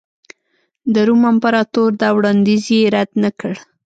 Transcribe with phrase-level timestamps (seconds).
[0.93, 3.53] د روم امپراتور دا وړاندیز یې رد نه کړ